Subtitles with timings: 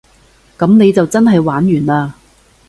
[0.57, 2.13] 噉你就真係玩完嘞